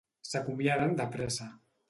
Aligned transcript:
S'acomiaden 0.29 0.97
de 1.01 1.07
pressa. 1.17 1.51